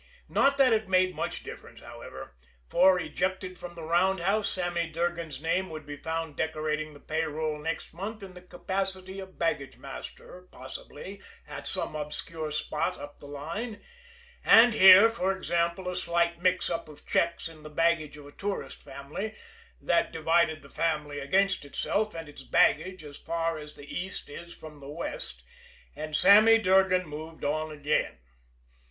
[0.27, 2.33] Not that it made much difference, however;
[2.67, 7.59] for, ejected from the roundhouse, Sammy Durgan's name would be found decorating the pay roll
[7.59, 13.27] next month in the capacity of baggage master, possibly, at some obscure spot up the
[13.27, 13.79] line;
[14.43, 18.31] and here, for example, a slight mix up of checks in the baggage of a
[18.31, 19.35] tourist family,
[19.79, 24.51] that divided the family against itself and its baggage as far as the East is
[24.51, 25.43] from the West
[25.95, 28.17] and Sammy Durgan moved on again.